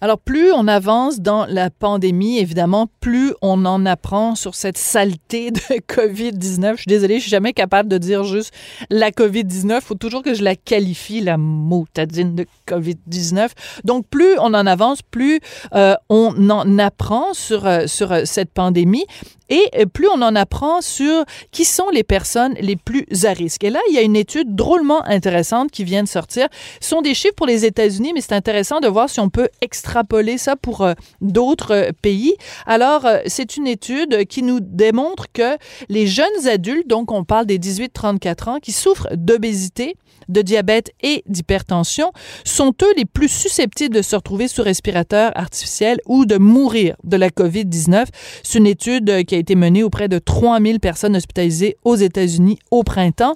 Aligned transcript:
Alors, 0.00 0.18
plus 0.18 0.52
on 0.52 0.66
avance 0.66 1.20
dans 1.20 1.46
la 1.46 1.70
pandémie, 1.70 2.38
évidemment, 2.38 2.88
plus 2.98 3.32
on 3.42 3.64
en 3.64 3.86
apprend 3.86 4.34
sur 4.34 4.56
cette 4.56 4.76
saleté 4.76 5.52
de 5.52 5.60
COVID-19. 5.88 6.72
Je 6.72 6.76
suis 6.78 6.88
désolée, 6.88 7.16
je 7.16 7.22
suis 7.22 7.30
jamais 7.30 7.52
capable 7.52 7.88
de 7.88 7.96
dire 7.96 8.24
juste 8.24 8.52
la 8.90 9.12
COVID-19. 9.12 9.76
Il 9.76 9.80
faut 9.80 9.94
toujours 9.94 10.24
que 10.24 10.34
je 10.34 10.42
la 10.42 10.56
qualifie, 10.56 11.20
la 11.20 11.36
motadine 11.36 12.34
de 12.34 12.44
COVID-19. 12.66 13.50
Donc, 13.84 14.06
plus 14.08 14.36
on 14.40 14.52
en 14.52 14.66
avance, 14.66 15.00
plus 15.00 15.38
euh, 15.74 15.94
on 16.08 16.50
en 16.50 16.76
apprend 16.80 17.32
sur, 17.32 17.64
euh, 17.64 17.86
sur 17.86 18.10
euh, 18.10 18.22
cette 18.24 18.50
pandémie 18.50 19.06
et 19.48 19.86
plus 19.86 20.08
on 20.08 20.22
en 20.22 20.34
apprend 20.36 20.80
sur 20.80 21.24
qui 21.50 21.64
sont 21.64 21.90
les 21.90 22.02
personnes 22.02 22.54
les 22.60 22.76
plus 22.76 23.06
à 23.24 23.32
risque. 23.32 23.64
Et 23.64 23.70
là, 23.70 23.80
il 23.90 23.94
y 23.94 23.98
a 23.98 24.02
une 24.02 24.16
étude 24.16 24.54
drôlement 24.54 25.04
intéressante 25.06 25.70
qui 25.70 25.84
vient 25.84 26.02
de 26.02 26.08
sortir. 26.08 26.48
Ce 26.80 26.88
sont 26.88 27.02
des 27.02 27.14
chiffres 27.14 27.34
pour 27.34 27.46
les 27.46 27.64
États-Unis, 27.64 28.12
mais 28.14 28.20
c'est 28.20 28.34
intéressant 28.34 28.80
de 28.80 28.88
voir 28.88 29.10
si 29.10 29.20
on 29.20 29.28
peut 29.28 29.48
extrapoler 29.84 30.38
ça 30.38 30.56
pour 30.56 30.80
euh, 30.80 30.94
d'autres 31.20 31.72
euh, 31.72 31.90
pays. 32.00 32.34
Alors, 32.66 33.04
euh, 33.04 33.18
c'est 33.26 33.58
une 33.58 33.66
étude 33.66 34.24
qui 34.26 34.42
nous 34.42 34.60
démontre 34.60 35.26
que 35.30 35.58
les 35.90 36.06
jeunes 36.06 36.48
adultes, 36.50 36.88
donc 36.88 37.12
on 37.12 37.22
parle 37.22 37.44
des 37.44 37.58
18-34 37.58 38.48
ans, 38.48 38.58
qui 38.60 38.72
souffrent 38.72 39.08
d'obésité, 39.14 39.96
de 40.30 40.40
diabète 40.40 40.92
et 41.02 41.22
d'hypertension, 41.26 42.12
sont 42.44 42.72
eux 42.82 42.94
les 42.96 43.04
plus 43.04 43.28
susceptibles 43.28 43.94
de 43.94 44.00
se 44.00 44.16
retrouver 44.16 44.48
sous 44.48 44.62
respirateur 44.62 45.32
artificiel 45.34 45.98
ou 46.06 46.24
de 46.24 46.38
mourir 46.38 46.96
de 47.04 47.18
la 47.18 47.28
COVID-19. 47.28 48.06
C'est 48.42 48.58
une 48.58 48.66
étude 48.66 49.26
qui 49.26 49.34
a 49.34 49.38
été 49.38 49.54
menée 49.54 49.82
auprès 49.82 50.08
de 50.08 50.18
3000 50.18 50.80
personnes 50.80 51.14
hospitalisées 51.14 51.76
aux 51.84 51.96
États-Unis 51.96 52.58
au 52.70 52.84
printemps. 52.84 53.34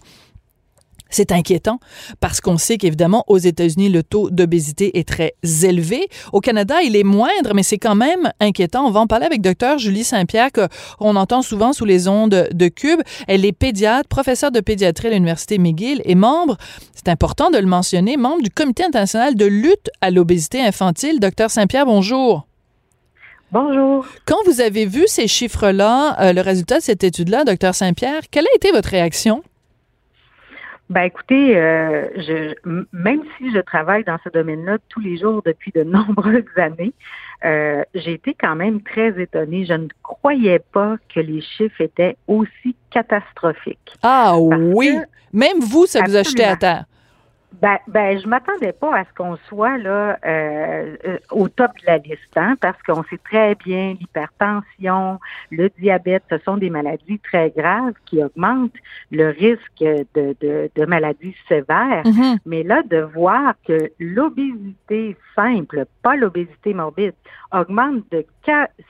C'est 1.10 1.32
inquiétant 1.32 1.80
parce 2.20 2.40
qu'on 2.40 2.58
sait 2.58 2.76
qu'évidemment, 2.76 3.24
aux 3.28 3.38
États-Unis, 3.38 3.88
le 3.88 4.02
taux 4.02 4.30
d'obésité 4.30 4.98
est 4.98 5.08
très 5.08 5.34
élevé. 5.62 6.08
Au 6.32 6.40
Canada, 6.40 6.82
il 6.82 6.96
est 6.96 7.04
moindre, 7.04 7.54
mais 7.54 7.62
c'est 7.62 7.78
quand 7.78 7.94
même 7.94 8.32
inquiétant. 8.40 8.86
On 8.86 8.90
va 8.90 9.00
en 9.00 9.06
parler 9.06 9.26
avec 9.26 9.40
Dr. 9.40 9.78
Julie 9.78 10.04
Saint-Pierre, 10.04 10.50
qu'on 10.52 11.16
entend 11.16 11.42
souvent 11.42 11.72
sous 11.72 11.84
les 11.84 12.08
ondes 12.08 12.48
de 12.52 12.68
Cube. 12.68 13.00
Elle 13.26 13.44
est 13.44 13.52
pédiatre, 13.52 14.08
professeure 14.08 14.50
de 14.50 14.60
pédiatrie 14.60 15.08
à 15.08 15.10
l'Université 15.10 15.58
McGill 15.58 16.02
et 16.04 16.14
membre, 16.14 16.56
c'est 16.94 17.08
important 17.08 17.50
de 17.50 17.58
le 17.58 17.66
mentionner, 17.66 18.16
membre 18.16 18.42
du 18.42 18.50
Comité 18.50 18.84
international 18.84 19.36
de 19.36 19.46
lutte 19.46 19.88
à 20.00 20.10
l'obésité 20.10 20.60
infantile. 20.60 21.20
Dr. 21.20 21.48
Saint-Pierre, 21.48 21.86
bonjour. 21.86 22.46
Bonjour. 23.52 24.04
Quand 24.26 24.36
vous 24.46 24.60
avez 24.60 24.84
vu 24.84 25.04
ces 25.06 25.26
chiffres-là, 25.26 26.20
euh, 26.20 26.32
le 26.32 26.40
résultat 26.40 26.78
de 26.78 26.82
cette 26.82 27.04
étude-là, 27.04 27.44
Dr. 27.44 27.74
Saint-Pierre, 27.74 28.22
quelle 28.30 28.46
a 28.46 28.54
été 28.56 28.72
votre 28.72 28.90
réaction? 28.90 29.42
Ben 30.90 31.02
écoutez, 31.02 31.56
euh, 31.56 32.08
je, 32.16 32.54
même 32.92 33.20
si 33.36 33.52
je 33.52 33.58
travaille 33.58 34.04
dans 34.04 34.18
ce 34.24 34.30
domaine-là 34.30 34.78
tous 34.88 35.00
les 35.00 35.18
jours 35.18 35.42
depuis 35.44 35.70
de 35.72 35.82
nombreuses 35.84 36.44
années, 36.56 36.94
euh, 37.44 37.82
j'ai 37.94 38.12
été 38.14 38.34
quand 38.34 38.56
même 38.56 38.80
très 38.82 39.20
étonnée. 39.20 39.66
Je 39.66 39.74
ne 39.74 39.88
croyais 40.02 40.60
pas 40.72 40.96
que 41.14 41.20
les 41.20 41.42
chiffres 41.42 41.80
étaient 41.80 42.16
aussi 42.26 42.74
catastrophiques. 42.90 43.92
Ah 44.02 44.38
oui, 44.38 44.98
même 45.32 45.60
vous, 45.60 45.86
ça 45.86 46.00
vous 46.06 46.16
a 46.16 46.22
jeté 46.22 46.44
à 46.44 46.56
terre. 46.56 46.84
Ben, 47.60 47.78
ben, 47.88 48.20
je 48.20 48.28
m'attendais 48.28 48.72
pas 48.72 48.94
à 48.94 49.04
ce 49.04 49.14
qu'on 49.16 49.36
soit 49.48 49.78
là 49.78 50.18
euh, 50.24 50.96
euh, 51.06 51.18
au 51.30 51.48
top 51.48 51.72
de 51.80 51.86
la 51.86 51.98
liste, 51.98 52.36
hein, 52.36 52.56
parce 52.60 52.80
qu'on 52.82 53.02
sait 53.04 53.18
très 53.24 53.54
bien 53.54 53.96
l'hypertension, 53.98 55.18
le 55.50 55.70
diabète, 55.78 56.22
ce 56.30 56.38
sont 56.38 56.58
des 56.58 56.70
maladies 56.70 57.18
très 57.18 57.50
graves 57.50 57.94
qui 58.04 58.22
augmentent 58.22 58.76
le 59.10 59.30
risque 59.30 59.80
de, 59.80 60.36
de, 60.40 60.70
de 60.74 60.84
maladies 60.84 61.34
sévères. 61.48 62.04
Mm-hmm. 62.04 62.38
Mais 62.44 62.62
là, 62.62 62.82
de 62.82 62.98
voir 62.98 63.54
que 63.66 63.90
l'obésité 63.98 65.16
simple, 65.34 65.86
pas 66.02 66.16
l'obésité 66.16 66.74
morbide, 66.74 67.14
augmente 67.52 68.04
de 68.12 68.24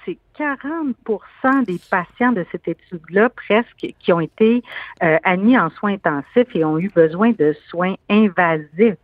c'est 0.05 0.19
40% 0.39 1.65
des 1.65 1.81
patients 1.91 2.33
de 2.33 2.45
cette 2.53 2.69
étude-là, 2.69 3.29
presque, 3.31 3.95
qui 3.99 4.13
ont 4.13 4.21
été 4.21 4.63
euh, 5.03 5.19
admis 5.25 5.59
en 5.59 5.71
soins 5.71 5.95
intensifs 5.95 6.55
et 6.55 6.65
ont 6.65 6.79
eu 6.79 6.89
besoin 6.89 7.33
de 7.33 7.55
soins 7.69 7.95
invasifs. 8.09 8.97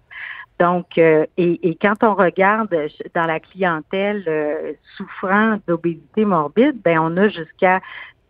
Donc, 0.61 0.99
euh, 0.99 1.27
et, 1.37 1.77
quand 1.81 2.05
on 2.05 2.15
regarde 2.15 2.75
dans 3.15 3.27
la 3.27 3.41
clientèle 3.41 4.25
euh, 4.29 4.73
souffrant 4.97 5.59
d'obésité 5.67 6.25
morbide, 6.25 6.81
ben 6.83 6.99
on 7.01 7.17
a 7.17 7.29
jusqu'à 7.29 7.81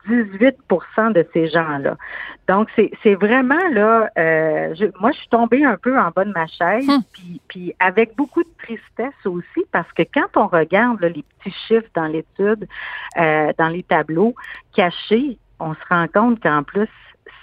18% 0.09 1.12
de 1.12 1.26
ces 1.32 1.48
gens-là. 1.48 1.97
Donc, 2.48 2.69
c'est 2.76 3.15
vraiment 3.15 3.69
là, 3.72 4.10
euh, 4.19 4.75
moi, 5.00 5.12
je 5.12 5.19
suis 5.19 5.28
tombée 5.28 5.65
un 5.65 5.76
peu 5.76 5.98
en 5.98 6.10
bas 6.10 6.25
de 6.25 6.32
ma 6.32 6.47
chaise, 6.47 6.88
hum. 6.88 7.03
puis, 7.12 7.41
puis 7.48 7.75
avec 7.78 8.15
beaucoup 8.16 8.42
de 8.42 8.48
tristesse 8.59 9.26
aussi, 9.26 9.65
parce 9.72 9.91
que 9.92 10.03
quand 10.03 10.28
on 10.37 10.47
regarde 10.47 11.00
les 11.03 11.25
petits 11.38 11.56
chiffres 11.66 11.88
dans 11.94 12.06
l'étude, 12.06 12.66
euh, 13.19 13.53
dans 13.59 13.69
les 13.69 13.82
tableaux 13.82 14.34
cachés, 14.75 15.38
on 15.59 15.75
se 15.75 15.81
rend 15.88 16.06
compte 16.09 16.41
qu'en 16.41 16.62
plus, 16.62 16.88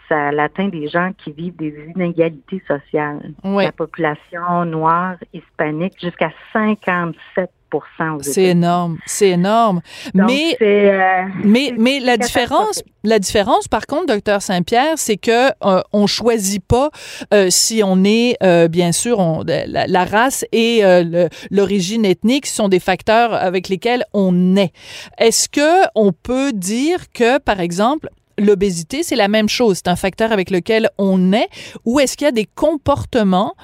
ça 0.08 0.28
atteint 0.28 0.68
des 0.68 0.88
gens 0.90 1.12
qui 1.18 1.32
vivent 1.32 1.56
des 1.56 1.92
inégalités 1.96 2.62
sociales. 2.68 3.34
La 3.44 3.72
population 3.72 4.66
noire, 4.66 5.16
hispanique, 5.34 5.94
jusqu'à 6.02 6.32
57 6.52 7.50
c'est 8.22 8.44
énorme, 8.44 8.98
c'est 9.06 9.30
énorme. 9.30 9.82
mais, 10.14 10.58
euh, 10.62 11.24
mais, 11.44 11.74
mais 11.78 12.00
la 12.00 12.18
différence, 12.18 12.84
la 13.04 13.20
différence, 13.20 13.68
par 13.68 13.86
contre, 13.88 14.08
docteur 14.08 14.42
Saint-Pierre, 14.42 14.94
c'est 14.98 15.18
que 15.18 15.50
euh, 15.66 15.82
on 15.94 16.08
choisit 16.08 16.64
pas 16.64 16.90
euh, 17.34 17.48
si 17.50 17.82
on 17.84 18.04
est, 18.04 18.38
bien 18.70 18.92
sûr, 18.92 19.20
on, 19.20 19.44
la, 19.46 20.06
race 20.06 20.46
et 20.52 20.82
l'origine 21.50 22.06
ethnique 22.06 22.46
sont 22.46 22.70
des 22.70 22.80
facteurs 22.80 23.34
avec 23.34 23.70
lesquels 23.70 24.04
on 24.14 24.32
naît. 24.32 24.72
Est-ce 25.18 25.50
que 25.50 25.88
on 25.96 26.12
peut 26.12 26.52
dire 26.54 27.12
que, 27.14 27.38
par 27.40 27.60
exemple, 27.60 28.10
l'obésité, 28.46 29.04
c'est 29.04 29.16
la 29.16 29.28
même 29.28 29.50
chose. 29.50 29.78
C'est 29.78 29.88
un 29.90 29.96
facteur 29.96 30.32
avec 30.32 30.50
lequel 30.50 30.90
on 30.98 31.34
est. 31.34 31.48
Ou 31.86 32.00
est-ce 32.00 32.18
qu'il 32.18 32.26
y 32.26 32.28
a 32.28 32.32
des 32.32 32.48
comportements 32.56 33.56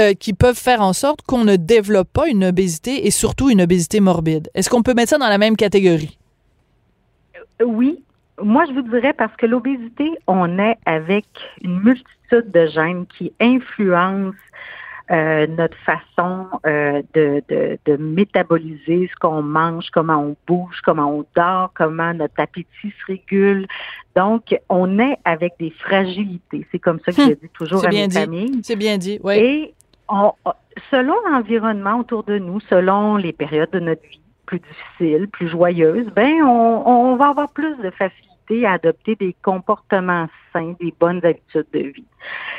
euh, 0.00 0.14
qui 0.14 0.32
peuvent 0.32 0.58
faire 0.58 0.80
en 0.80 0.92
sorte 0.92 1.22
qu'on 1.22 1.44
ne 1.44 1.56
développe 1.56 2.12
pas 2.12 2.28
une 2.28 2.44
obésité 2.44 3.06
et 3.06 3.10
surtout 3.10 3.50
une 3.50 3.62
obésité 3.62 4.00
morbide? 4.00 4.50
Est-ce 4.54 4.70
qu'on 4.70 4.82
peut 4.82 4.94
mettre 4.94 5.10
ça 5.10 5.18
dans 5.18 5.28
la 5.28 5.38
même 5.38 5.56
catégorie? 5.56 6.18
Euh, 7.60 7.64
oui. 7.64 8.00
Moi, 8.42 8.64
je 8.66 8.72
vous 8.72 8.82
dirais 8.82 9.12
parce 9.12 9.34
que 9.36 9.46
l'obésité, 9.46 10.10
on 10.26 10.58
est 10.58 10.76
avec 10.86 11.26
une 11.62 11.80
multitude 11.80 12.50
de 12.52 12.66
gènes 12.66 13.06
qui 13.06 13.32
influencent 13.40 14.34
euh, 15.10 15.46
notre 15.46 15.76
façon 15.78 16.46
euh, 16.66 17.02
de, 17.12 17.42
de, 17.48 17.78
de, 17.84 17.96
métaboliser 17.98 19.10
ce 19.12 19.16
qu'on 19.20 19.42
mange, 19.42 19.90
comment 19.90 20.18
on 20.18 20.36
bouge, 20.46 20.80
comment 20.82 21.10
on 21.10 21.26
dort, 21.36 21.72
comment 21.74 22.14
notre 22.14 22.38
appétit 22.38 22.66
se 22.82 23.06
régule. 23.06 23.66
Donc, 24.16 24.58
on 24.70 24.98
est 24.98 25.18
avec 25.26 25.54
des 25.58 25.70
fragilités. 25.70 26.66
C'est 26.72 26.78
comme 26.78 27.00
ça 27.04 27.12
que 27.12 27.20
je 27.20 27.26
hum. 27.26 27.34
dis 27.34 27.48
toujours 27.52 27.84
à 27.84 27.90
mes 27.90 28.08
familles. 28.08 28.60
C'est 28.62 28.76
bien 28.76 28.96
dit, 28.96 29.20
oui. 29.22 29.34
Et 29.34 29.74
on, 30.08 30.32
selon 30.90 31.14
l'environnement 31.30 31.98
autour 31.98 32.24
de 32.24 32.38
nous, 32.38 32.60
selon 32.60 33.16
les 33.16 33.32
périodes 33.32 33.70
de 33.72 33.80
notre 33.80 34.02
vie 34.08 34.20
plus 34.46 34.60
difficiles, 34.60 35.28
plus 35.28 35.48
joyeuses, 35.48 36.06
ben 36.14 36.42
on, 36.42 36.82
on 36.86 37.16
va 37.16 37.28
avoir 37.28 37.50
plus 37.50 37.76
de 37.76 37.90
facilité 37.90 38.33
à 38.50 38.72
adopter 38.72 39.16
des 39.16 39.34
comportements 39.42 40.28
sains, 40.52 40.74
des 40.80 40.94
bonnes 40.98 41.24
habitudes 41.24 41.66
de 41.72 41.80
vie. 41.80 42.04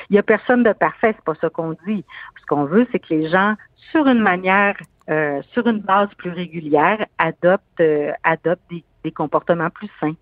Il 0.09 0.13
n'y 0.13 0.19
a 0.19 0.23
personne 0.23 0.63
de 0.63 0.73
parfait, 0.73 1.13
c'est 1.15 1.23
pas 1.23 1.35
ça 1.35 1.49
qu'on 1.49 1.75
dit. 1.87 2.03
Ce 2.39 2.45
qu'on 2.47 2.65
veut, 2.65 2.87
c'est 2.91 2.99
que 2.99 3.13
les 3.13 3.29
gens, 3.29 3.55
sur 3.91 4.07
une 4.07 4.19
manière, 4.19 4.75
euh, 5.09 5.41
sur 5.53 5.67
une 5.67 5.79
base 5.79 6.09
plus 6.17 6.31
régulière, 6.31 7.05
adoptent, 7.17 7.79
euh, 7.79 8.11
adoptent 8.23 8.71
des 9.03 9.11
comportements 9.11 9.69
plus 9.69 9.89
sains. 9.99 10.15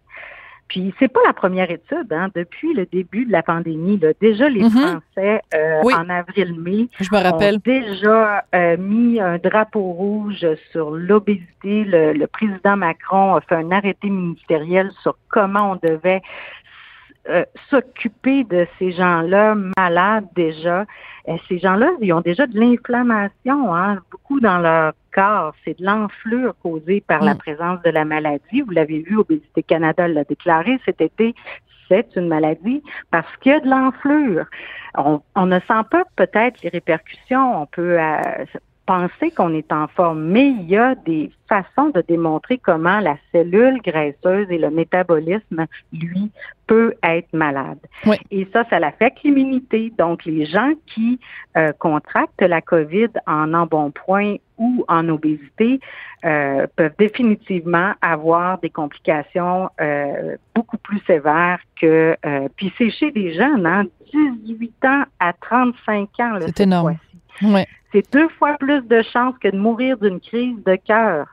Puis 0.68 0.94
c'est 0.98 1.08
pas 1.08 1.20
la 1.26 1.34
première 1.34 1.70
étude, 1.70 2.12
hein. 2.12 2.30
Depuis 2.34 2.74
le 2.74 2.86
début 2.86 3.26
de 3.26 3.32
la 3.32 3.44
pandémie, 3.44 4.00
là, 4.00 4.10
déjà 4.20 4.50
les 4.50 4.64
mhm. 4.64 4.72
Français 4.72 5.42
euh, 5.54 5.82
en 5.84 6.10
avril-mai 6.10 6.88
ont 7.12 7.60
déjà 7.64 8.46
euh, 8.56 8.78
mis 8.78 9.20
un 9.20 9.38
drapeau 9.38 9.92
rouge 9.92 10.46
sur 10.72 10.92
l'obésité. 10.92 11.84
Le, 11.86 12.26
président 12.28 12.78
Macron 12.78 13.36
a 13.36 13.42
fait 13.42 13.56
un 13.56 13.72
arrêté 13.72 14.10
ministériel 14.10 14.92
sur 15.02 15.18
comment 15.30 15.74
on 15.74 15.88
devait 15.88 16.22
euh, 17.30 17.46
s'occuper 17.70 18.44
de 18.44 18.68
ces 18.78 18.92
gens-là 18.92 19.56
malades 19.78 20.28
déjà. 20.36 20.86
ces 21.48 21.60
gens-là, 21.60 21.90
ils 22.02 22.12
ont 22.12 22.22
déjà 22.22 22.48
de 22.48 22.60
l'inflammation, 22.60 23.74
hein, 23.74 24.00
beaucoup 24.12 24.40
dans 24.42 24.60
leur 24.60 24.94
corps, 25.14 25.54
c'est 25.64 25.80
de 25.80 25.86
l'enflure 25.86 26.54
causée 26.62 27.02
par 27.02 27.24
la 27.24 27.36
mm. 27.36 27.38
présence 27.38 27.82
de 27.84 27.92
la 27.92 28.04
maladie. 28.04 28.62
Vous 28.62 28.72
l'avez 28.72 29.00
vu, 29.00 29.18
Obésité 29.18 29.64
Canada 29.64 30.08
l'a 30.08 30.24
déclaré 30.26 30.80
cet 30.86 31.00
été, 31.00 31.34
c'est 31.88 32.16
une 32.16 32.28
maladie 32.28 32.84
parce 33.12 33.28
qu'il 33.38 33.52
y 33.52 33.56
a 33.56 33.60
de 33.60 33.70
l'enflure. 33.70 34.46
On, 34.96 35.46
ne 35.46 35.60
sent 35.60 35.84
pas 35.90 36.04
peut-être 36.16 36.62
les 36.62 36.70
répercussions. 36.70 37.62
On 37.62 37.66
peut 37.66 38.00
euh, 38.00 38.46
penser 38.86 39.32
qu'on 39.32 39.54
est 39.54 39.72
en 39.72 39.88
forme, 39.88 40.24
mais 40.24 40.48
il 40.48 40.70
y 40.70 40.78
a 40.78 40.96
des 40.96 41.32
façon 41.54 41.90
de 41.90 42.02
démontrer 42.02 42.58
comment 42.58 43.00
la 43.00 43.18
cellule 43.32 43.80
graisseuse 43.82 44.48
et 44.50 44.58
le 44.58 44.70
métabolisme, 44.70 45.66
lui, 45.92 46.32
peut 46.68 46.96
être 47.04 47.32
malade. 47.34 47.80
Et 48.32 48.48
ça, 48.54 48.64
ça 48.70 48.80
l'affecte 48.80 49.22
l'immunité. 49.24 49.92
Donc, 49.98 50.26
les 50.26 50.46
gens 50.46 50.72
qui 50.88 51.20
euh, 51.58 51.72
contractent 51.78 52.42
la 52.42 52.62
COVID 52.62 53.10
en 53.28 53.54
embonpoint 53.54 54.36
ou 54.58 54.86
en 54.88 55.08
obésité 55.10 55.80
euh, 56.26 56.66
peuvent 56.76 56.96
définitivement 56.98 57.94
avoir 58.02 58.60
des 58.60 58.70
complications 58.70 59.70
euh, 59.82 60.38
beaucoup 60.56 60.78
plus 60.78 61.00
sévères 61.06 61.60
que... 61.80 62.16
puis 62.56 62.74
c'est 62.78 62.92
chez 62.92 63.12
des 63.12 63.34
jeunes, 63.34 63.66
hein, 63.66 63.84
18 64.14 64.86
ans 64.86 65.04
à 65.20 65.34
35 65.34 66.10
ans. 66.20 66.38
C'est 66.46 66.62
énorme. 66.62 66.96
C'est 67.92 68.12
deux 68.12 68.30
fois 68.30 68.58
plus 68.60 68.82
de 68.82 69.02
chances 69.02 69.38
que 69.40 69.50
de 69.50 69.58
mourir 69.58 69.98
d'une 69.98 70.20
crise 70.20 70.64
de 70.66 70.76
cœur. 70.76 71.28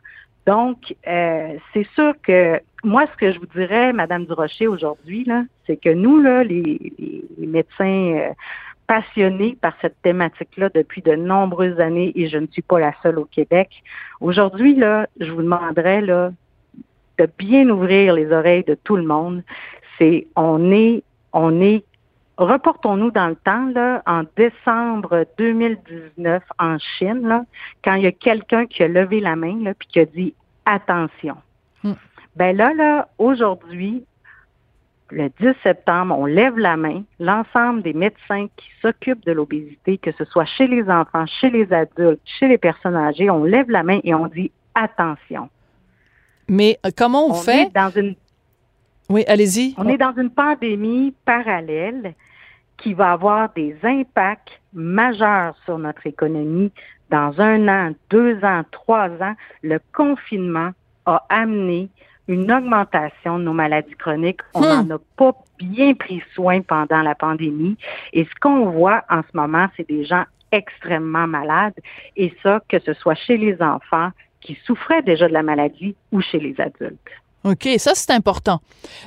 Donc, 0.46 0.94
euh, 1.06 1.56
c'est 1.72 1.86
sûr 1.94 2.14
que 2.22 2.60
moi, 2.82 3.06
ce 3.12 3.16
que 3.16 3.32
je 3.32 3.38
vous 3.38 3.46
dirais, 3.46 3.92
Madame 3.92 4.24
Durocher, 4.24 4.66
aujourd'hui, 4.66 5.24
là, 5.24 5.44
c'est 5.66 5.76
que 5.76 5.90
nous, 5.90 6.20
là, 6.20 6.42
les, 6.42 6.92
médecins 7.38 8.14
euh, 8.16 8.30
passionnés 8.86 9.56
par 9.60 9.74
cette 9.80 10.00
thématique-là 10.02 10.70
depuis 10.74 11.02
de 11.02 11.14
nombreuses 11.14 11.78
années, 11.78 12.12
et 12.14 12.28
je 12.28 12.38
ne 12.38 12.46
suis 12.46 12.62
pas 12.62 12.80
la 12.80 12.92
seule 13.02 13.18
au 13.18 13.26
Québec, 13.26 13.82
aujourd'hui, 14.20 14.74
là, 14.74 15.06
je 15.20 15.30
vous 15.30 15.42
demanderais 15.42 16.00
là, 16.00 16.32
de 17.18 17.28
bien 17.38 17.68
ouvrir 17.68 18.14
les 18.14 18.32
oreilles 18.32 18.64
de 18.64 18.74
tout 18.82 18.96
le 18.96 19.04
monde. 19.04 19.42
C'est 19.98 20.26
on 20.36 20.72
est 20.72 21.02
on 21.32 21.60
est 21.60 21.84
reportons-nous 22.40 23.10
dans 23.10 23.28
le 23.28 23.36
temps, 23.36 23.66
là, 23.66 24.02
en 24.06 24.22
décembre 24.36 25.26
2019 25.38 26.42
en 26.58 26.78
Chine, 26.78 27.28
là, 27.28 27.44
quand 27.84 27.94
il 27.94 28.02
y 28.02 28.06
a 28.06 28.12
quelqu'un 28.12 28.66
qui 28.66 28.82
a 28.82 28.88
levé 28.88 29.20
la 29.20 29.36
main 29.36 29.62
là, 29.62 29.74
puis 29.74 29.88
qui 29.88 30.00
a 30.00 30.06
dit 30.06 30.34
attention. 30.64 31.36
Hmm. 31.82 31.92
Ben 32.36 32.56
là, 32.56 32.72
là, 32.74 33.08
aujourd'hui, 33.18 34.04
le 35.10 35.28
10 35.40 35.54
septembre, 35.62 36.16
on 36.16 36.24
lève 36.24 36.56
la 36.56 36.76
main. 36.76 37.02
L'ensemble 37.18 37.82
des 37.82 37.92
médecins 37.92 38.46
qui 38.56 38.68
s'occupent 38.80 39.24
de 39.26 39.32
l'obésité, 39.32 39.98
que 39.98 40.12
ce 40.12 40.24
soit 40.24 40.46
chez 40.46 40.66
les 40.66 40.88
enfants, 40.88 41.26
chez 41.26 41.50
les 41.50 41.70
adultes, 41.72 42.20
chez 42.24 42.48
les 42.48 42.58
personnes 42.58 42.96
âgées, 42.96 43.28
on 43.28 43.44
lève 43.44 43.70
la 43.70 43.82
main 43.82 44.00
et 44.04 44.14
on 44.14 44.28
dit 44.28 44.50
attention. 44.74 45.50
Mais 46.48 46.78
euh, 46.86 46.90
comment 46.96 47.26
on, 47.26 47.34
fait? 47.34 47.70
dans 47.74 47.90
une 47.90 48.14
oui, 49.10 49.24
allez-y. 49.26 49.74
On 49.76 49.88
est 49.88 49.98
dans 49.98 50.14
une 50.16 50.30
pandémie 50.30 51.12
parallèle 51.24 52.14
qui 52.80 52.94
va 52.94 53.12
avoir 53.12 53.52
des 53.52 53.76
impacts 53.82 54.60
majeurs 54.72 55.54
sur 55.64 55.78
notre 55.78 56.06
économie 56.06 56.72
dans 57.10 57.40
un 57.40 57.68
an, 57.68 57.92
deux 58.08 58.42
ans, 58.42 58.62
trois 58.70 59.08
ans. 59.20 59.34
Le 59.62 59.78
confinement 59.92 60.70
a 61.06 61.24
amené 61.28 61.90
une 62.28 62.50
augmentation 62.50 63.38
de 63.38 63.44
nos 63.44 63.52
maladies 63.52 63.94
chroniques. 63.94 64.40
On 64.54 64.60
n'en 64.60 64.84
hmm. 64.84 64.92
a 64.92 64.98
pas 65.16 65.32
bien 65.58 65.94
pris 65.94 66.22
soin 66.34 66.62
pendant 66.62 67.02
la 67.02 67.14
pandémie. 67.14 67.76
Et 68.12 68.24
ce 68.24 68.30
qu'on 68.40 68.70
voit 68.70 69.04
en 69.10 69.22
ce 69.22 69.36
moment, 69.36 69.66
c'est 69.76 69.88
des 69.88 70.04
gens 70.04 70.24
extrêmement 70.52 71.26
malades. 71.26 71.78
Et 72.16 72.32
ça, 72.42 72.60
que 72.68 72.78
ce 72.78 72.94
soit 72.94 73.14
chez 73.14 73.36
les 73.36 73.60
enfants 73.60 74.10
qui 74.40 74.58
souffraient 74.64 75.02
déjà 75.02 75.28
de 75.28 75.32
la 75.32 75.42
maladie 75.42 75.96
ou 76.12 76.20
chez 76.20 76.38
les 76.38 76.58
adultes. 76.60 76.98
OK, 77.44 77.68
ça 77.78 77.92
c'est 77.94 78.10
important. 78.10 78.60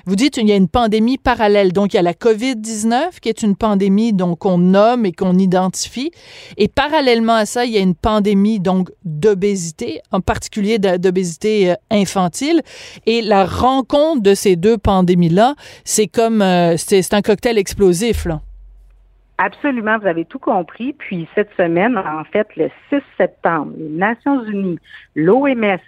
Vous 0.06 0.16
dites 0.16 0.34
qu'il 0.34 0.48
y 0.48 0.52
a 0.52 0.56
une 0.56 0.68
pandémie 0.68 1.20
parallèle. 1.20 1.72
Donc 1.72 1.94
il 1.94 1.98
y 1.98 2.00
a 2.00 2.02
la 2.02 2.14
COVID-19 2.14 3.20
qui 3.22 3.30
est 3.30 3.44
une 3.44 3.56
pandémie 3.56 4.12
donc 4.12 4.40
qu'on 4.40 4.58
nomme 4.58 5.06
et 5.06 5.12
qu'on 5.12 5.38
identifie 5.38 6.12
et 6.58 6.68
parallèlement 6.68 7.36
à 7.36 7.46
ça, 7.46 7.66
il 7.66 7.72
y 7.72 7.78
a 7.78 7.82
une 7.82 7.96
pandémie 7.96 8.60
donc 8.60 8.90
d'obésité, 9.06 10.02
en 10.12 10.20
particulier 10.20 10.80
d'obésité 10.80 11.72
euh, 11.72 11.76
infantile 11.92 12.62
et 13.06 13.22
la 13.22 13.46
rencontre 13.46 14.24
de 14.24 14.34
ces 14.34 14.56
deux 14.56 14.80
pandémies-là, 14.80 15.54
c'est 15.84 16.08
comme 16.08 16.42
euh, 16.42 16.76
c'est 16.78 17.14
un 17.14 17.22
cocktail 17.22 17.60
explosif 17.60 18.26
là. 18.26 18.42
Absolument, 19.40 19.98
vous 19.98 20.08
avez 20.08 20.26
tout 20.26 20.40
compris. 20.40 20.94
Puis 20.94 21.28
cette 21.34 21.50
semaine, 21.58 21.98
en 21.98 22.24
fait, 22.24 22.48
le 22.56 22.70
6 22.90 23.02
septembre, 23.18 23.74
les 23.78 23.90
Nations 23.90 24.44
Unies, 24.46 24.80
l'OMS, 25.16 25.80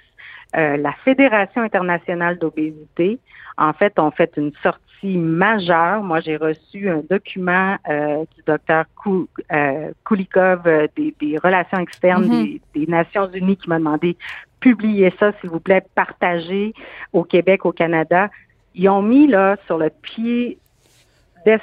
euh, 0.55 0.77
la 0.77 0.93
Fédération 1.03 1.61
internationale 1.61 2.37
d'obésité, 2.37 3.19
en 3.57 3.73
fait, 3.73 3.97
ont 3.99 4.11
fait 4.11 4.31
une 4.37 4.51
sortie 4.63 5.17
majeure. 5.17 6.01
Moi, 6.01 6.19
j'ai 6.21 6.37
reçu 6.37 6.89
un 6.89 7.01
document 7.09 7.75
euh, 7.89 8.23
du 8.35 8.43
docteur 8.45 8.85
euh, 9.51 9.91
Kulikov 10.05 10.63
des, 10.95 11.37
relations 11.43 11.79
externes 11.79 12.25
mm-hmm. 12.25 12.61
des, 12.73 12.87
Nations 12.87 13.29
Unies 13.31 13.57
qui 13.57 13.69
m'a 13.69 13.79
demandé 13.79 14.17
publier 14.59 15.13
ça, 15.19 15.31
s'il 15.39 15.49
vous 15.49 15.59
plaît, 15.59 15.83
partager 15.93 16.73
au 17.13 17.23
Québec, 17.23 17.65
au 17.65 17.71
Canada. 17.71 18.29
Ils 18.73 18.89
ont 18.89 19.01
mis 19.01 19.27
là 19.27 19.57
sur 19.67 19.77
le 19.77 19.89
pied 19.89 20.57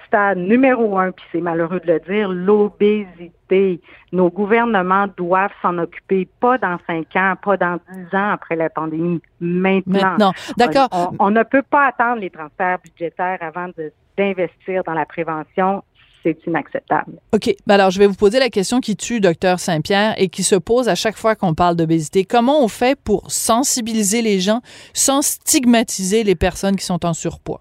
stade 0.06 0.38
numéro 0.38 0.98
un, 0.98 1.10
puis 1.12 1.24
c'est 1.32 1.40
malheureux 1.40 1.80
de 1.80 1.92
le 1.92 2.00
dire, 2.00 2.28
l'obésité. 2.28 3.80
Nos 4.12 4.30
gouvernements 4.30 5.06
doivent 5.16 5.52
s'en 5.60 5.76
occuper, 5.78 6.28
pas 6.40 6.58
dans 6.58 6.78
cinq 6.86 7.14
ans, 7.16 7.34
pas 7.42 7.56
dans 7.56 7.78
dix 7.92 8.16
ans 8.16 8.30
après 8.30 8.56
la 8.56 8.70
pandémie, 8.70 9.20
maintenant. 9.40 10.32
d'accord. 10.56 10.88
On, 11.18 11.30
ne 11.30 11.42
peut 11.42 11.62
pas 11.62 11.88
attendre 11.88 12.20
les 12.20 12.30
transferts 12.30 12.78
budgétaires 12.84 13.38
avant 13.40 13.68
d'investir 14.16 14.84
dans 14.84 14.94
la 14.94 15.06
prévention 15.06 15.82
c'est 16.22 16.38
inacceptable. 16.46 17.18
OK. 17.32 17.52
Ben 17.66 17.74
alors, 17.74 17.90
je 17.90 17.98
vais 17.98 18.06
vous 18.06 18.14
poser 18.14 18.38
la 18.38 18.48
question 18.48 18.78
qui 18.78 18.96
tue 18.96 19.20
docteur 19.20 19.58
Saint-Pierre 19.58 20.14
et 20.18 20.28
qui 20.28 20.44
se 20.44 20.54
pose 20.54 20.88
à 20.88 20.94
chaque 20.94 21.16
fois 21.16 21.34
qu'on 21.34 21.54
parle 21.54 21.74
d'obésité. 21.74 22.24
Comment 22.24 22.62
on 22.62 22.68
fait 22.68 22.96
pour 22.96 23.30
sensibiliser 23.30 24.22
les 24.22 24.38
gens 24.38 24.60
sans 24.94 25.22
stigmatiser 25.22 26.22
les 26.22 26.36
personnes 26.36 26.76
qui 26.76 26.84
sont 26.84 27.04
en 27.04 27.12
surpoids? 27.12 27.60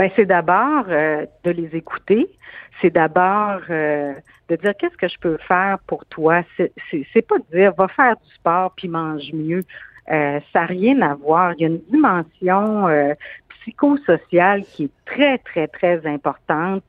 Ben 0.00 0.10
c'est 0.16 0.24
d'abord 0.24 0.86
euh, 0.88 1.26
de 1.44 1.50
les 1.50 1.76
écouter, 1.76 2.26
c'est 2.80 2.88
d'abord 2.88 3.60
euh, 3.68 4.14
de 4.48 4.56
dire 4.56 4.72
qu'est-ce 4.78 4.96
que 4.96 5.08
je 5.08 5.18
peux 5.18 5.36
faire 5.46 5.78
pour 5.86 6.06
toi? 6.06 6.40
C'est 6.56 7.28
pas 7.28 7.36
de 7.36 7.44
dire 7.54 7.74
va 7.76 7.86
faire 7.88 8.16
du 8.16 8.34
sport 8.34 8.72
puis 8.74 8.88
mange 8.88 9.30
mieux. 9.34 9.62
Euh, 10.10 10.40
ça 10.54 10.60
n'a 10.60 10.64
rien 10.64 11.02
à 11.02 11.14
voir. 11.16 11.52
Il 11.52 11.60
y 11.60 11.64
a 11.66 11.68
une 11.68 11.82
dimension 11.90 12.88
psychosociale 13.60 14.64
qui 14.64 14.84
est 14.84 14.90
très, 15.04 15.38
très, 15.38 15.68
très 15.68 16.06
importante. 16.06 16.84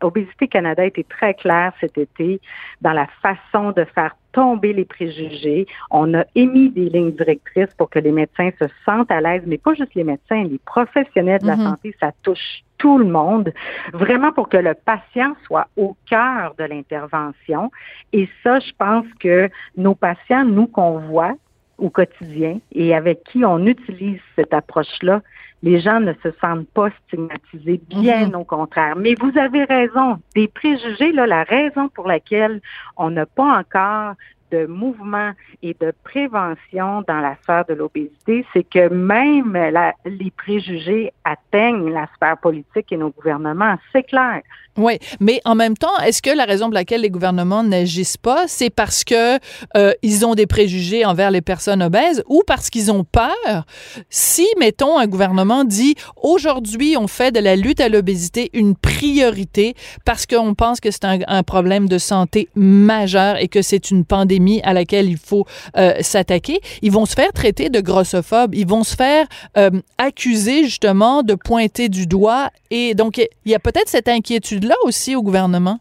Obésité 0.00 0.48
Canada 0.48 0.84
été 0.84 1.04
très 1.04 1.34
clair 1.34 1.72
cet 1.80 1.98
été 1.98 2.40
dans 2.80 2.92
la 2.92 3.06
façon 3.22 3.72
de 3.72 3.84
faire 3.84 4.16
tomber 4.32 4.72
les 4.72 4.84
préjugés. 4.84 5.66
On 5.90 6.14
a 6.14 6.24
émis 6.34 6.70
des 6.70 6.88
lignes 6.88 7.12
directrices 7.12 7.74
pour 7.76 7.90
que 7.90 7.98
les 7.98 8.12
médecins 8.12 8.50
se 8.60 8.66
sentent 8.84 9.10
à 9.10 9.20
l'aise, 9.20 9.42
mais 9.46 9.58
pas 9.58 9.74
juste 9.74 9.94
les 9.94 10.04
médecins, 10.04 10.44
les 10.44 10.58
professionnels 10.58 11.40
de 11.40 11.46
la 11.46 11.56
mhm. 11.56 11.64
santé, 11.64 11.96
ça 12.00 12.12
touche 12.22 12.62
tout 12.78 12.96
le 12.96 13.04
monde, 13.04 13.52
vraiment 13.92 14.32
pour 14.32 14.48
que 14.48 14.56
le 14.56 14.74
patient 14.74 15.36
soit 15.44 15.68
au 15.76 15.96
cœur 16.08 16.54
de 16.58 16.64
l'intervention. 16.64 17.70
Et 18.12 18.28
ça, 18.42 18.58
je 18.58 18.72
pense 18.78 19.04
que 19.18 19.50
nos 19.76 19.94
patients, 19.94 20.46
nous 20.46 20.66
qu'on 20.66 20.98
voit 20.98 21.34
au 21.76 21.90
quotidien 21.90 22.58
et 22.72 22.94
avec 22.94 23.24
qui 23.24 23.44
on 23.44 23.66
utilise 23.66 24.20
cette 24.36 24.54
approche-là, 24.54 25.22
les 25.62 25.80
gens 25.80 26.00
ne 26.00 26.12
se 26.22 26.30
sentent 26.40 26.68
pas 26.70 26.88
stigmatisés, 27.04 27.80
bien 27.88 28.28
mhm. 28.28 28.34
au 28.36 28.44
contraire. 28.44 28.96
Mais 28.96 29.14
vous 29.20 29.36
avez 29.38 29.64
raison, 29.64 30.18
des 30.34 30.48
préjugés, 30.48 31.12
là, 31.12 31.26
la 31.26 31.42
raison 31.42 31.88
pour 31.88 32.06
laquelle 32.06 32.60
on 32.96 33.10
n'a 33.10 33.26
pas 33.26 33.58
encore 33.58 34.14
de 34.50 34.66
mouvement 34.66 35.32
et 35.62 35.76
de 35.80 35.92
prévention 36.04 37.02
dans 37.06 37.20
la 37.20 37.36
sphère 37.42 37.64
de 37.68 37.74
l'obésité, 37.74 38.44
c'est 38.52 38.64
que 38.64 38.88
même 38.88 39.56
les 40.04 40.30
préjugés 40.30 41.12
atteignent 41.24 41.90
la 41.90 42.08
sphère 42.16 42.38
politique 42.38 42.90
et 42.90 42.96
nos 42.96 43.10
gouvernements. 43.10 43.76
C'est 43.92 44.04
clair. 44.04 44.42
Oui, 44.76 44.98
mais 45.18 45.40
en 45.44 45.54
même 45.54 45.76
temps, 45.76 45.96
est-ce 46.04 46.22
que 46.22 46.30
la 46.30 46.44
raison 46.44 46.66
pour 46.66 46.74
laquelle 46.74 47.02
les 47.02 47.10
gouvernements 47.10 47.62
n'agissent 47.62 48.16
pas, 48.16 48.44
c'est 48.46 48.70
parce 48.70 49.04
que 49.04 49.38
euh, 49.76 49.92
ils 50.02 50.24
ont 50.24 50.34
des 50.34 50.46
préjugés 50.46 51.04
envers 51.04 51.30
les 51.30 51.40
personnes 51.40 51.82
obèses 51.82 52.22
ou 52.28 52.42
parce 52.46 52.70
qu'ils 52.70 52.90
ont 52.90 53.04
peur? 53.04 53.64
Si, 54.08 54.46
mettons, 54.58 54.98
un 54.98 55.06
gouvernement 55.06 55.64
dit 55.64 55.96
aujourd'hui, 56.22 56.96
on 56.96 57.08
fait 57.08 57.32
de 57.32 57.40
la 57.40 57.56
lutte 57.56 57.80
à 57.80 57.88
l'obésité 57.88 58.48
une 58.54 58.76
priorité 58.76 59.74
parce 60.04 60.24
qu'on 60.24 60.54
pense 60.54 60.80
que 60.80 60.90
c'est 60.90 61.04
un, 61.04 61.18
un, 61.26 61.42
problème 61.42 61.88
de 61.88 61.98
santé 61.98 62.48
majeur 62.54 63.36
et 63.36 63.48
que 63.48 63.62
c'est 63.62 63.90
une 63.90 64.04
pandémie 64.04 64.39
à 64.64 64.72
laquelle 64.72 65.08
il 65.08 65.18
faut 65.18 65.46
euh, 65.76 65.94
s'attaquer, 66.00 66.60
ils 66.82 66.92
vont 66.92 67.06
se 67.06 67.14
faire 67.14 67.32
traiter 67.32 67.68
de 67.68 67.80
grossophobes, 67.80 68.54
ils 68.54 68.66
vont 68.66 68.84
se 68.84 68.96
faire 68.96 69.26
euh, 69.56 69.70
accuser 69.98 70.64
justement 70.64 71.22
de 71.22 71.34
pointer 71.34 71.88
du 71.88 72.06
doigt 72.06 72.50
et 72.70 72.94
donc 72.94 73.18
il 73.18 73.28
y 73.50 73.54
a 73.54 73.58
peut-être 73.58 73.88
cette 73.88 74.08
inquiétude 74.08 74.64
là 74.64 74.74
aussi 74.84 75.16
au 75.16 75.22
gouvernement? 75.22 75.78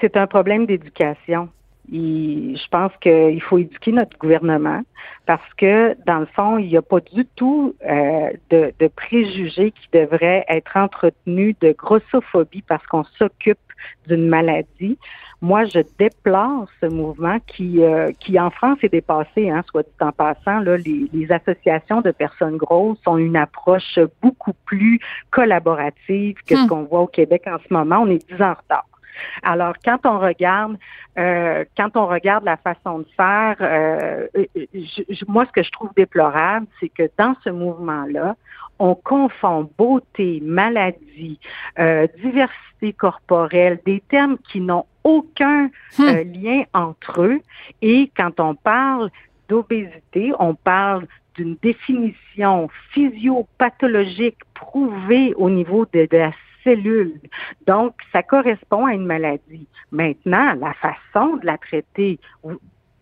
C'est 0.00 0.16
un 0.16 0.26
problème 0.26 0.66
d'éducation. 0.66 1.48
je 1.90 2.68
pense 2.70 2.92
qu'il 3.00 3.40
faut 3.42 3.58
éduquer 3.58 3.92
notre 3.92 4.18
gouvernement 4.18 4.82
parce 5.26 5.54
que, 5.56 5.96
dans 6.06 6.18
le 6.18 6.26
fond, 6.26 6.58
il 6.58 6.68
n'y 6.68 6.76
a 6.76 6.82
pas 6.82 7.00
du 7.00 7.24
tout 7.36 7.74
euh, 7.88 8.30
de, 8.50 8.88
préjugés 8.88 9.70
qui 9.70 9.88
devraient 9.92 10.44
être 10.48 10.76
entretenus 10.76 11.56
de 11.60 11.72
grossophobie 11.72 12.62
parce 12.62 12.84
qu'on 12.86 13.04
s'occupe 13.18 13.58
d'une 14.06 14.28
maladie. 14.28 14.98
Moi, 15.44 15.66
je 15.66 15.80
déplore 15.98 16.68
ce 16.80 16.86
mouvement 16.86 17.38
qui, 17.46 17.82
euh, 17.82 18.12
qui 18.18 18.40
en 18.40 18.48
France 18.48 18.78
est 18.82 18.88
dépassé, 18.88 19.50
hein, 19.50 19.62
soit 19.70 19.82
dit 19.82 19.90
en 20.00 20.10
passant. 20.10 20.60
Là, 20.60 20.78
les, 20.78 21.06
les 21.12 21.30
associations 21.30 22.00
de 22.00 22.12
personnes 22.12 22.56
grosses 22.56 22.96
ont 23.04 23.18
une 23.18 23.36
approche 23.36 23.98
beaucoup 24.22 24.54
plus 24.64 25.00
collaborative 25.30 26.36
que 26.46 26.56
ce 26.56 26.62
hmm. 26.62 26.66
qu'on 26.66 26.82
voit 26.84 27.00
au 27.00 27.06
Québec 27.06 27.42
en 27.46 27.58
ce 27.58 27.74
moment. 27.74 27.98
On 27.98 28.08
est 28.08 28.26
dix 28.26 28.40
ans 28.40 28.52
en 28.52 28.54
retard. 28.54 28.86
Alors, 29.42 29.74
quand 29.84 30.06
on 30.06 30.18
regarde, 30.18 30.78
euh, 31.18 31.66
quand 31.76 31.94
on 31.94 32.06
regarde 32.06 32.44
la 32.44 32.56
façon 32.56 33.00
de 33.00 33.06
faire, 33.14 33.56
euh, 33.60 34.26
moi, 35.28 35.44
ce 35.44 35.52
que 35.52 35.62
je 35.62 35.70
trouve 35.70 35.90
déplorable, 35.94 36.66
c'est 36.80 36.88
que 36.88 37.02
dans 37.18 37.34
ce 37.44 37.50
mouvement-là, 37.50 38.34
on 38.78 38.94
confond 38.94 39.70
beauté, 39.78 40.40
maladie, 40.42 41.38
euh, 41.78 42.06
diversité 42.22 42.94
corporelle, 42.94 43.78
des 43.84 44.02
termes 44.08 44.38
qui 44.50 44.60
n'ont 44.60 44.86
aucun 45.04 45.70
hmm. 45.98 46.32
lien 46.32 46.62
entre 46.72 47.22
eux. 47.22 47.40
Et 47.82 48.10
quand 48.16 48.40
on 48.40 48.54
parle 48.54 49.10
d'obésité, 49.48 50.32
on 50.38 50.54
parle 50.54 51.06
d'une 51.36 51.56
définition 51.62 52.68
physiopathologique 52.92 54.38
prouvée 54.54 55.34
au 55.34 55.50
niveau 55.50 55.86
de, 55.92 56.08
de 56.10 56.16
la 56.16 56.32
cellules. 56.64 57.20
Donc, 57.66 57.94
ça 58.12 58.22
correspond 58.22 58.86
à 58.86 58.94
une 58.94 59.06
maladie. 59.06 59.68
Maintenant, 59.92 60.54
la 60.54 60.74
façon 60.74 61.36
de 61.36 61.46
la 61.46 61.58
traiter, 61.58 62.18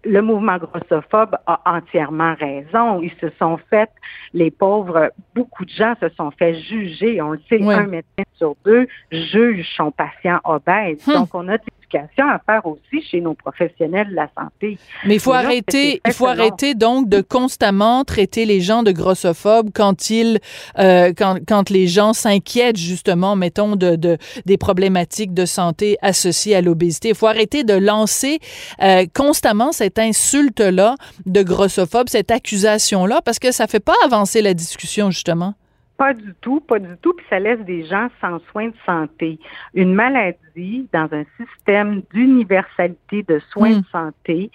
le 0.05 0.21
mouvement 0.21 0.59
grossophobe 0.59 1.37
a 1.47 1.61
entièrement 1.65 2.35
raison. 2.35 3.01
Ils 3.01 3.15
se 3.21 3.31
sont 3.39 3.59
fait, 3.71 3.91
les 4.35 4.51
pauvres, 4.51 5.13
beaucoup 5.35 5.65
de 5.65 5.71
gens 5.71 5.95
se 6.01 6.09
sont 6.11 6.33
fait 6.33 6.61
juger. 6.61 7.23
On 7.23 7.31
le 7.31 7.41
sait, 7.49 7.63
un 7.63 7.87
médecin 7.87 8.25
sur 8.35 8.57
deux 8.65 8.89
juge 9.11 9.67
son 9.77 9.93
patient 9.93 10.41
obèse. 10.45 11.07
Hum. 11.09 11.15
Donc, 11.15 11.35
on 11.35 11.49
a 11.49 11.59
à 11.99 12.41
faire 12.45 12.67
aussi 12.67 13.03
chez 13.11 13.21
nos 13.21 13.35
professionnels 13.35 14.09
de 14.11 14.15
la 14.15 14.29
santé. 14.39 14.79
Mais 15.05 15.15
il 15.15 15.21
faut 15.21 15.33
arrêter, 15.33 16.01
il 16.07 16.13
faut 16.13 16.27
arrêter 16.27 16.75
donc 16.75 17.09
de 17.09 17.21
constamment 17.21 18.05
traiter 18.05 18.45
les 18.45 18.61
gens 18.61 18.83
de 18.83 18.93
grossophobes 18.93 19.71
quand 19.75 20.11
ils, 20.11 20.41
euh, 20.79 21.13
quand, 21.17 21.39
quand 21.47 21.71
les 21.71 21.87
gens 21.87 22.13
s'inquiètent 22.13 22.77
justement, 22.77 23.37
mettons, 23.37 23.77
de, 23.77 23.97
de, 23.97 24.19
des 24.47 24.57
problématiques 24.57 25.35
de 25.35 25.47
santé 25.47 25.97
associées 26.03 26.55
à 26.55 26.61
l'obésité. 26.61 27.11
Il 27.11 27.15
faut 27.15 27.27
arrêter 27.27 27.65
de 27.65 27.75
lancer 27.75 28.39
euh, 28.83 29.07
constamment 29.15 29.73
cette 29.73 29.99
insulte-là 29.99 30.97
de 31.27 31.43
grossophobe, 31.43 32.09
cette 32.09 32.31
accusation-là, 32.31 33.21
parce 33.25 33.39
que 33.39 33.53
ça 33.53 33.67
fait 33.67 33.81
pas 33.81 33.95
avancer 34.05 34.43
la 34.43 34.55
discussion 34.55 35.11
justement. 35.11 35.55
Pas 36.03 36.15
du 36.15 36.35
tout, 36.41 36.59
pas 36.59 36.81
du 36.81 36.97
tout, 37.01 37.13
puis 37.13 37.25
ça 37.31 37.39
laisse 37.39 37.61
des 37.61 37.85
gens 37.85 38.09
sans 38.21 38.41
soins 38.51 38.71
de 38.71 38.75
santé. 38.85 39.39
Une 39.73 39.95
maladie 39.95 40.89
dans 40.93 41.09
un 41.13 41.23
système 41.39 42.03
d'universalité 42.13 43.23
de 43.23 43.41
soins 43.53 43.75
de 43.75 43.77
hmm. 43.77 43.93
santé, 43.93 44.51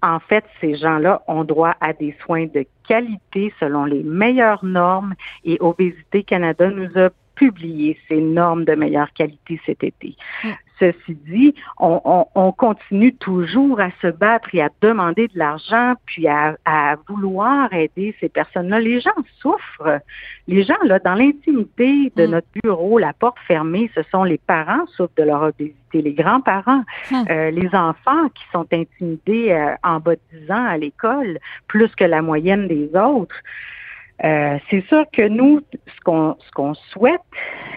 en 0.00 0.18
fait, 0.20 0.46
ces 0.58 0.74
gens-là 0.74 1.20
ont 1.28 1.44
droit 1.44 1.74
à 1.82 1.92
des 1.92 2.16
soins 2.24 2.46
de 2.46 2.64
qualité 2.88 3.52
selon 3.60 3.84
les 3.84 4.02
meilleures 4.04 4.64
normes 4.64 5.12
et 5.44 5.58
Obésité 5.60 6.22
Canada 6.22 6.70
nous 6.70 6.88
a 6.98 7.10
publié 7.34 8.00
ces 8.08 8.22
normes 8.22 8.64
de 8.64 8.74
meilleure 8.74 9.12
qualité 9.12 9.60
cet 9.66 9.84
été. 9.84 10.16
Ceci 10.78 11.16
dit, 11.26 11.54
on, 11.78 12.52
continue 12.56 13.14
toujours 13.14 13.80
à 13.80 13.90
se 14.02 14.08
battre 14.08 14.48
et 14.52 14.60
à 14.60 14.68
demander 14.82 15.28
de 15.28 15.38
l'argent, 15.38 15.94
puis 16.04 16.28
à, 16.28 16.56
vouloir 17.08 17.72
aider 17.72 18.14
ces 18.20 18.28
personnes-là. 18.28 18.80
Les 18.80 19.00
gens 19.00 19.10
souffrent. 19.40 20.00
Les 20.48 20.64
gens, 20.64 20.76
là, 20.84 20.98
dans 20.98 21.14
l'intimité 21.14 22.12
de 22.16 22.26
mm. 22.26 22.30
notre 22.30 22.46
bureau, 22.62 22.98
la 22.98 23.12
porte 23.12 23.38
fermée, 23.46 23.90
ce 23.94 24.02
sont 24.10 24.24
les 24.24 24.38
parents 24.38 24.86
souffrent 24.88 25.14
de 25.16 25.22
leur 25.22 25.42
obésité, 25.42 26.02
les 26.02 26.12
grands-parents, 26.12 26.82
mm. 27.10 27.24
euh, 27.30 27.50
les 27.50 27.74
enfants 27.74 28.28
qui 28.34 28.44
sont 28.52 28.66
intimidés 28.72 29.52
euh, 29.52 29.74
en 29.82 29.98
bas 30.00 30.14
de 30.14 30.38
10 30.40 30.50
ans 30.50 30.66
à 30.66 30.76
l'école, 30.76 31.38
plus 31.68 31.94
que 31.94 32.04
la 32.04 32.20
moyenne 32.20 32.68
des 32.68 32.90
autres. 32.94 33.36
Euh, 34.24 34.58
c'est 34.70 34.84
sûr 34.86 35.04
que 35.12 35.28
nous, 35.28 35.60
ce 35.86 36.00
qu'on 36.02 36.36
ce 36.40 36.50
qu'on 36.52 36.74
souhaite, 36.74 37.20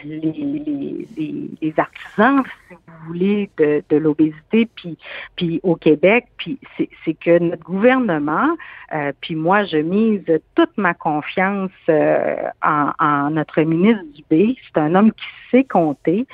les, 0.05 0.19
les, 0.19 1.50
les, 1.62 1.74
artisans, 1.77 2.43
si 2.67 2.75
vous 2.75 3.08
voulez, 3.08 3.50
de, 3.58 3.84
de 3.89 3.98
l'obésité, 3.98 4.67
puis 4.74 4.98
puis 5.36 5.60
au 5.63 5.75
Québec, 5.75 6.27
puis 6.38 6.58
c'est 6.77 7.13
que 7.15 7.39
notre 7.39 7.63
gouvernement, 7.63 8.55
euh, 8.93 9.12
puis 9.19 9.36
moi, 9.36 9.65
je 9.65 9.77
mise 9.77 10.24
toute 10.55 10.77
ma 10.77 10.93
confiance 10.93 11.72
euh, 11.89 12.36
en, 12.63 12.91
en 13.00 13.31
notre 13.31 13.62
ministre 13.62 14.03
Dubé. 14.15 14.55
C'est 14.67 14.79
un 14.79 14.96
homme 14.96 15.12
qui 15.12 15.27
sait 15.51 15.65
compter 15.65 16.25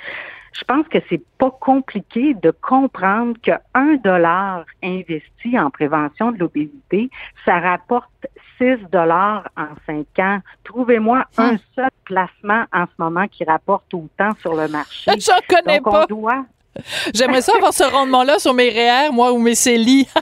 je 0.58 0.64
pense 0.64 0.88
que 0.88 1.00
c'est 1.10 1.22
pas 1.38 1.52
compliqué 1.52 2.34
de 2.34 2.52
comprendre 2.52 3.36
que 3.44 3.52
un 3.74 3.96
dollar 3.96 4.66
investi 4.82 5.60
en 5.60 5.70
prévention 5.70 6.32
de 6.32 6.38
l'obésité, 6.38 7.10
ça 7.44 7.60
rapporte 7.60 8.10
6 8.58 8.90
dollars 8.92 9.48
en 9.58 9.68
cinq 9.86 10.08
ans. 10.20 10.40
Trouvez-moi 10.64 11.26
un 11.38 11.52
hum. 11.52 11.60
seul 11.76 11.90
placement 12.06 12.66
en 12.74 12.86
ce 12.86 13.02
moment 13.02 13.28
qui 13.28 13.44
rapporte 13.44 13.94
autant 13.94 14.32
sur 14.42 14.56
le 14.56 14.68
marché. 14.68 15.12
J'en 15.20 15.40
connais 15.48 15.82
pas. 15.82 16.06
J'aimerais 17.14 17.42
ça 17.42 17.54
avoir 17.56 17.74
ce 17.74 17.84
rendement-là 17.84 18.40
sur 18.40 18.54
mes 18.54 18.70
REER, 18.70 19.12
moi, 19.12 19.32
ou 19.32 19.38
mes 19.38 19.56
CELI. 19.56 20.08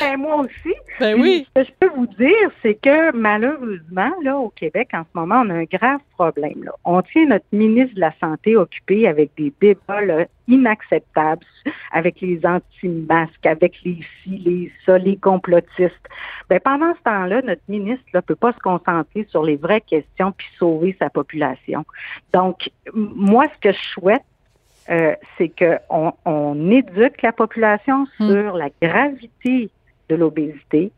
Ben, 0.00 0.16
moi 0.16 0.36
aussi. 0.36 0.74
Ben 1.00 1.20
oui. 1.20 1.46
Ce 1.56 1.62
que 1.62 1.66
je 1.66 1.72
peux 1.80 1.94
vous 1.94 2.06
dire, 2.06 2.50
c'est 2.62 2.74
que 2.74 3.14
malheureusement, 3.16 4.12
là, 4.22 4.36
au 4.36 4.50
Québec, 4.50 4.90
en 4.92 5.02
ce 5.02 5.18
moment, 5.18 5.42
on 5.44 5.50
a 5.50 5.54
un 5.54 5.64
grave 5.64 6.00
problème. 6.12 6.64
Là. 6.64 6.72
On 6.84 7.02
tient 7.02 7.26
notre 7.26 7.46
ministre 7.52 7.94
de 7.94 8.00
la 8.00 8.14
Santé 8.20 8.56
occupé 8.56 9.08
avec 9.08 9.30
des 9.36 9.52
débats 9.60 10.00
inacceptables, 10.48 11.44
avec 11.92 12.20
les 12.20 12.40
anti-masques, 12.44 13.46
avec 13.46 13.74
les 13.84 14.00
ci, 14.22 14.30
les 14.38 14.72
ça, 14.84 14.98
les 14.98 15.16
complotistes. 15.16 16.08
Ben, 16.48 16.60
pendant 16.60 16.94
ce 16.94 17.02
temps-là, 17.02 17.42
notre 17.42 17.62
ministre 17.68 18.04
ne 18.14 18.20
peut 18.20 18.36
pas 18.36 18.52
se 18.52 18.58
concentrer 18.58 19.26
sur 19.30 19.42
les 19.42 19.56
vraies 19.56 19.80
questions 19.80 20.32
puis 20.32 20.46
sauver 20.58 20.96
sa 20.98 21.10
population. 21.10 21.84
Donc, 22.32 22.70
moi, 22.94 23.46
ce 23.54 23.68
que 23.68 23.72
je 23.72 23.82
souhaite, 23.94 24.22
euh, 24.90 25.14
c'est 25.38 25.50
qu'on 25.56 26.12
on 26.24 26.70
éduque 26.70 27.22
la 27.22 27.32
population 27.32 28.06
hmm. 28.18 28.30
sur 28.30 28.56
la 28.56 28.68
gravité 28.80 29.70
de 30.08 30.14
l'obésité, 30.14 30.92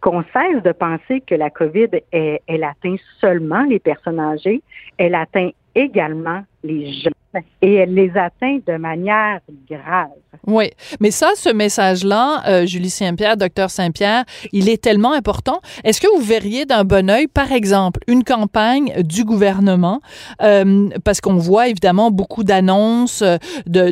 qu'on 0.00 0.22
cesse 0.32 0.62
de 0.62 0.72
penser 0.72 1.20
que 1.22 1.34
la 1.34 1.50
COVID, 1.50 1.88
elle 2.12 2.64
atteint 2.64 2.96
seulement 3.20 3.62
les 3.64 3.78
personnes 3.78 4.20
âgées, 4.20 4.62
elle 4.98 5.14
atteint 5.14 5.50
également 5.74 6.42
les 6.64 6.92
jeunes 6.92 7.12
et 7.60 7.74
elle 7.74 7.94
les 7.94 8.10
atteint 8.16 8.58
de 8.66 8.76
manière 8.78 9.40
grave. 9.70 10.08
Oui, 10.46 10.70
mais 11.00 11.10
ça, 11.10 11.30
ce 11.36 11.50
message-là, 11.50 12.42
euh, 12.46 12.66
Julie 12.66 12.90
Saint-Pierre, 12.90 13.36
docteur 13.36 13.70
Saint-Pierre, 13.70 14.24
il 14.52 14.68
est 14.68 14.82
tellement 14.82 15.12
important. 15.12 15.60
Est-ce 15.84 16.00
que 16.00 16.06
vous 16.16 16.22
verriez 16.22 16.64
d'un 16.64 16.84
bon 16.84 17.10
oeil, 17.10 17.26
par 17.26 17.52
exemple, 17.52 18.00
une 18.06 18.24
campagne 18.24 19.02
du 19.02 19.24
gouvernement, 19.24 20.00
euh, 20.42 20.88
parce 21.04 21.20
qu'on 21.20 21.36
voit 21.36 21.68
évidemment 21.68 22.10
beaucoup 22.10 22.44
d'annonces 22.44 23.22
euh, 23.22 23.36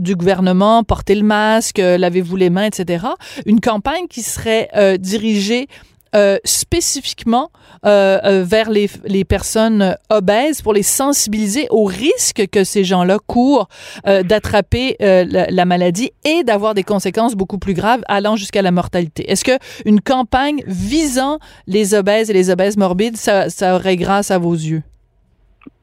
du 0.01 0.17
gouvernement, 0.17 0.85
portez 0.85 1.15
le 1.15 1.25
masque, 1.25 1.79
lavez-vous 1.79 2.37
les 2.37 2.51
mains, 2.51 2.67
etc. 2.67 3.07
Une 3.47 3.61
campagne 3.61 4.07
qui 4.09 4.23
serait 4.23 4.69
dirigée 4.99 5.67
euh, 6.15 6.39
spécifiquement 6.45 7.51
euh, 7.85 8.19
euh, 8.25 8.45
vers 8.45 8.71
les, 8.71 8.89
les, 9.05 9.25
personnes 9.25 9.97
obèses 10.11 10.63
pour 10.63 10.73
les 10.73 10.85
sensibiliser 10.85 11.67
au 11.71 11.85
risque 11.85 12.47
que 12.53 12.63
ces 12.63 12.85
gens-là 12.85 13.19
courent 13.27 13.69
d'attraper 14.05 14.97
la, 15.01 15.47
la, 15.47 15.65
maladie 15.65 16.13
et 16.25 16.45
d'avoir 16.45 16.75
des 16.75 16.83
conséquences 16.83 17.35
beaucoup 17.35 17.59
plus 17.59 17.75
graves 17.75 18.03
allant 18.07 18.37
jusqu'à 18.37 18.63
la 18.63 18.71
mortalité. 18.71 19.31
Est-ce 19.31 19.45
que 19.45 19.59
une 19.87 20.01
campagne 20.01 20.63
visant 20.67 21.39
les 21.67 21.95
obèses 21.95 22.31
et 22.31 22.33
les 22.33 22.51
obèses 22.51 22.77
morbides, 22.77 23.17
ça, 23.17 23.51
ça 23.51 23.75
aurait 23.75 23.97
grâce 23.97 24.31
à 24.31 24.39
vos 24.39 24.55
yeux? 24.55 24.83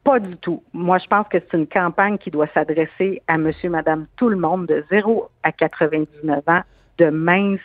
Pas 0.03 0.19
du 0.19 0.35
tout. 0.37 0.63
Moi, 0.73 0.97
je 0.97 1.07
pense 1.07 1.27
que 1.27 1.37
c'est 1.39 1.57
une 1.57 1.67
campagne 1.67 2.17
qui 2.17 2.31
doit 2.31 2.47
s'adresser 2.53 3.21
à 3.27 3.37
monsieur, 3.37 3.69
madame, 3.69 4.07
tout 4.15 4.29
le 4.29 4.37
monde, 4.37 4.65
de 4.65 4.83
0 4.89 5.29
à 5.43 5.51
99 5.51 6.39
ans, 6.47 6.61
de 6.97 7.09
mince 7.09 7.59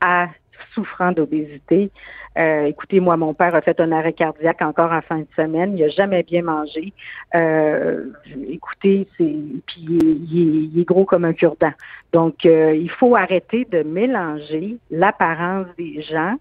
à 0.00 0.28
souffrant 0.72 1.12
d'obésité. 1.12 1.90
Euh, 2.36 2.64
écoutez, 2.64 3.00
moi, 3.00 3.16
mon 3.16 3.32
père 3.32 3.54
a 3.54 3.60
fait 3.60 3.78
un 3.80 3.92
arrêt 3.92 4.12
cardiaque 4.12 4.60
encore 4.62 4.92
en 4.92 5.02
fin 5.02 5.18
de 5.18 5.26
semaine. 5.36 5.76
Il 5.78 5.84
n'a 5.84 5.88
jamais 5.88 6.22
bien 6.22 6.42
mangé. 6.42 6.92
Euh, 7.34 8.06
écoutez, 8.48 9.06
c'est 9.16 9.36
puis 9.66 9.86
il 10.30 10.80
est, 10.80 10.84
gros 10.84 11.04
comme 11.04 11.24
un 11.24 11.32
cure-dent. 11.32 11.72
Donc, 12.12 12.44
euh, 12.44 12.74
il 12.74 12.90
faut 12.90 13.14
arrêter 13.14 13.66
de 13.70 13.82
mélanger 13.82 14.78
l'apparence 14.90 15.66
des 15.78 16.02
gens. 16.02 16.36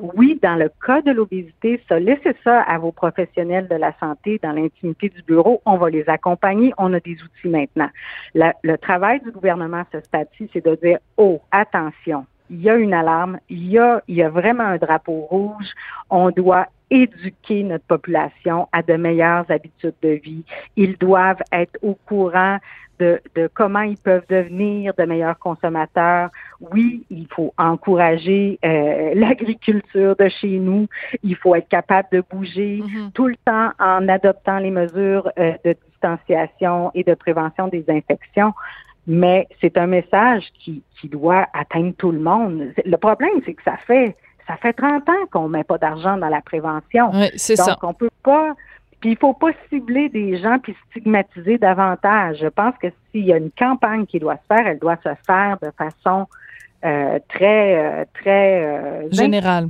Oui, 0.00 0.38
dans 0.42 0.54
le 0.54 0.70
cas 0.86 1.02
de 1.02 1.10
l'obésité, 1.10 1.82
ça, 1.86 2.00
laissez 2.00 2.34
ça 2.44 2.62
à 2.62 2.78
vos 2.78 2.92
professionnels 2.92 3.68
de 3.68 3.74
la 3.74 3.92
santé 3.98 4.40
dans 4.42 4.52
l'intimité 4.52 5.10
du 5.10 5.22
bureau. 5.22 5.60
On 5.66 5.76
va 5.76 5.90
les 5.90 6.08
accompagner. 6.08 6.72
On 6.78 6.94
a 6.94 7.00
des 7.00 7.16
outils 7.22 7.48
maintenant. 7.48 7.90
le 8.34 8.76
travail 8.76 9.20
du 9.20 9.32
gouvernement 9.32 9.78
à 9.78 9.86
ce 9.92 10.00
stade-ci, 10.00 10.48
c'est 10.52 10.64
de 10.64 10.76
dire, 10.76 10.98
oh, 11.18 11.42
attention, 11.50 12.24
il 12.52 12.60
y 12.60 12.70
a 12.70 12.76
une 12.76 12.92
alarme, 12.92 13.38
il 13.48 13.70
y 13.70 13.78
a, 13.78 14.02
il 14.06 14.16
y 14.16 14.22
a 14.22 14.28
vraiment 14.28 14.64
un 14.64 14.76
drapeau 14.76 15.26
rouge. 15.30 15.72
On 16.10 16.30
doit 16.30 16.68
éduquer 16.90 17.62
notre 17.62 17.86
population 17.86 18.68
à 18.72 18.82
de 18.82 18.94
meilleures 18.94 19.50
habitudes 19.50 19.94
de 20.02 20.10
vie. 20.10 20.44
Ils 20.76 20.98
doivent 20.98 21.42
être 21.50 21.78
au 21.80 21.94
courant 22.06 22.58
de, 22.98 23.20
comment 23.54 23.80
ils 23.80 23.96
peuvent 23.96 24.26
devenir 24.28 24.92
de 24.94 25.04
meilleurs 25.04 25.38
consommateurs. 25.38 26.28
Oui, 26.60 27.04
il 27.10 27.26
faut 27.34 27.54
encourager 27.56 28.58
euh, 28.64 29.12
l'agriculture 29.14 30.14
de 30.14 30.28
chez 30.28 30.58
nous. 30.58 30.86
Il 31.22 31.36
faut 31.36 31.54
être 31.54 31.68
capable 31.68 32.08
de 32.12 32.22
bouger 32.30 32.82
mm-hmm. 32.84 33.12
tout 33.12 33.28
le 33.28 33.36
temps 33.46 33.70
en 33.80 34.06
adoptant 34.08 34.58
les 34.58 34.70
mesures 34.70 35.32
euh, 35.38 35.54
de 35.64 35.74
distanciation 35.90 36.90
et 36.94 37.02
de 37.02 37.14
prévention 37.14 37.68
des 37.68 37.84
infections 37.88 38.52
mais 39.06 39.48
c'est 39.60 39.76
un 39.76 39.86
message 39.86 40.44
qui, 40.58 40.82
qui 41.00 41.08
doit 41.08 41.46
atteindre 41.52 41.92
tout 41.96 42.12
le 42.12 42.20
monde. 42.20 42.72
Le 42.84 42.96
problème, 42.96 43.40
c'est 43.44 43.54
que 43.54 43.62
ça 43.62 43.76
fait 43.86 44.16
ça 44.46 44.56
fait 44.56 44.72
30 44.72 45.08
ans 45.08 45.26
qu'on 45.30 45.48
met 45.48 45.64
pas 45.64 45.78
d'argent 45.78 46.16
dans 46.16 46.28
la 46.28 46.40
prévention. 46.40 47.10
Oui, 47.12 47.30
c'est 47.36 47.56
ça. 47.56 47.72
Donc, 47.72 47.84
on 47.84 47.94
peut 47.94 48.10
pas. 48.22 48.54
Puis 49.00 49.12
il 49.12 49.16
faut 49.16 49.34
pas 49.34 49.50
cibler 49.68 50.08
des 50.08 50.38
gens 50.38 50.58
puis 50.58 50.76
stigmatiser 50.90 51.58
davantage. 51.58 52.38
Je 52.40 52.46
pense 52.46 52.74
que 52.78 52.88
s'il 53.10 53.24
y 53.24 53.32
a 53.32 53.36
une 53.36 53.50
campagne 53.50 54.06
qui 54.06 54.18
doit 54.18 54.36
se 54.36 54.54
faire, 54.54 54.66
elle 54.66 54.78
doit 54.78 54.98
se 55.02 55.10
faire 55.26 55.58
de 55.60 55.70
façon 55.76 56.26
euh, 56.84 57.18
très, 57.28 57.78
euh, 57.78 58.04
très 58.14 58.64
euh, 58.64 59.10
générale. 59.10 59.68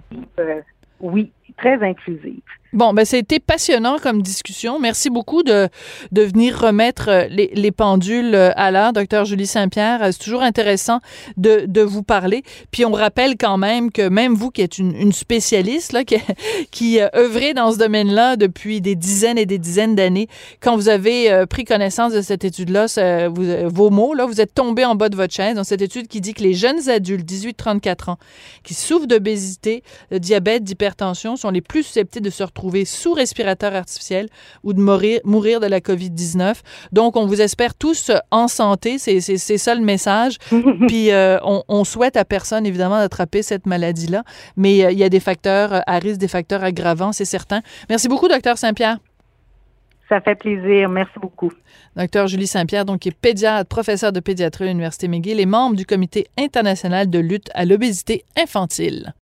oui, 1.00 1.32
très 1.56 1.82
inclusive. 1.82 2.42
Bon, 2.72 2.94
ben 2.94 3.04
c'était 3.04 3.38
passionnant 3.38 3.98
comme 3.98 4.22
discussion. 4.22 4.80
Merci 4.80 5.10
beaucoup 5.10 5.42
de, 5.42 5.68
de 6.10 6.22
venir 6.22 6.58
remettre 6.58 7.10
euh, 7.10 7.26
les, 7.28 7.50
les 7.52 7.70
pendules 7.70 8.34
euh, 8.34 8.50
à 8.56 8.70
l'heure, 8.70 8.94
docteur 8.94 9.26
Julie 9.26 9.46
Saint-Pierre. 9.46 10.00
C'est 10.10 10.18
toujours 10.24 10.40
intéressant 10.40 11.00
de, 11.36 11.66
de 11.66 11.82
vous 11.82 12.02
parler. 12.02 12.42
Puis 12.70 12.86
on 12.86 12.92
rappelle 12.92 13.36
quand 13.36 13.58
même 13.58 13.92
que 13.92 14.08
même 14.08 14.32
vous 14.32 14.48
qui 14.50 14.62
êtes 14.62 14.78
une, 14.78 14.96
une 14.96 15.12
spécialiste, 15.12 15.92
là, 15.92 16.02
qui, 16.04 16.16
qui 16.70 16.98
euh, 16.98 17.08
œuvrez 17.14 17.52
dans 17.52 17.72
ce 17.72 17.76
domaine-là 17.76 18.36
depuis 18.36 18.80
des 18.80 18.94
dizaines 18.94 19.36
et 19.36 19.44
des 19.44 19.58
dizaines 19.58 19.94
d'années, 19.94 20.28
quand 20.60 20.74
vous 20.74 20.88
avez 20.88 21.44
pris 21.50 21.64
connaissance 21.64 22.14
de 22.14 22.22
cette 22.22 22.44
étude-là, 22.44 22.86
vos 23.68 23.90
mots, 23.90 24.14
là, 24.14 24.24
vous 24.24 24.40
êtes 24.40 24.54
tombé 24.54 24.86
en 24.86 24.94
bas 24.94 25.10
de 25.10 25.16
votre 25.16 25.34
chaise 25.34 25.56
dans 25.56 25.64
cette 25.64 25.82
étude 25.82 26.08
qui 26.08 26.22
dit 26.22 26.32
que 26.32 26.42
les 26.42 26.54
jeunes 26.54 26.88
adultes, 26.88 27.30
18-34 27.30 28.12
ans, 28.12 28.18
qui 28.64 28.72
souffrent 28.72 29.06
d'obésité, 29.06 29.82
de 30.10 30.16
diabète, 30.16 30.64
d'hypertension, 30.64 31.36
sont 31.36 31.50
les 31.50 31.60
plus 31.60 31.82
susceptibles 31.82 32.24
de 32.24 32.30
se 32.30 32.42
retrouver 32.42 32.61
sous 32.84 33.12
respirateur 33.12 33.74
artificiel 33.74 34.28
ou 34.62 34.72
de 34.72 34.80
mourir, 34.80 35.20
mourir 35.24 35.60
de 35.60 35.66
la 35.66 35.80
COVID-19. 35.80 36.60
Donc, 36.92 37.16
on 37.16 37.26
vous 37.26 37.40
espère 37.40 37.74
tous 37.74 38.10
en 38.30 38.48
santé. 38.48 38.98
C'est 38.98 39.20
ça 39.58 39.74
le 39.74 39.82
message. 39.82 40.38
Puis, 40.88 41.10
euh, 41.10 41.38
on, 41.42 41.84
souhaite 41.84 42.16
à 42.16 42.24
personne, 42.24 42.66
évidemment, 42.66 42.98
d'attraper 42.98 43.42
cette 43.42 43.66
maladie-là. 43.66 44.22
Mais 44.56 44.84
euh, 44.84 44.92
il 44.92 44.98
y 44.98 45.04
a 45.04 45.08
des 45.08 45.20
facteurs 45.20 45.72
euh, 45.72 45.80
à 45.86 45.98
risque, 45.98 46.18
des 46.18 46.28
facteurs 46.28 46.62
aggravants, 46.62 47.12
c'est 47.12 47.24
certain. 47.24 47.60
Merci 47.88 48.08
beaucoup, 48.08 48.28
docteur 48.28 48.58
Saint-Pierre. 48.58 48.98
Ça 50.08 50.20
fait 50.20 50.34
plaisir. 50.34 50.88
Merci 50.88 51.18
beaucoup. 51.20 51.50
Docteur 51.96 52.26
Julie 52.26 52.46
Saint-Pierre, 52.46 52.84
donc, 52.84 53.00
qui 53.00 53.08
est 53.08 53.16
pédiatre, 53.16 53.68
professeur 53.68 54.12
de 54.12 54.20
pédiatrie 54.20 54.64
à 54.64 54.66
l'Université 54.68 55.08
McGill 55.08 55.40
et 55.40 55.46
membre 55.46 55.76
du 55.76 55.86
Comité 55.86 56.26
international 56.38 57.08
de 57.08 57.18
lutte 57.18 57.48
à 57.54 57.64
l'obésité 57.64 58.24
infantile. 58.36 59.14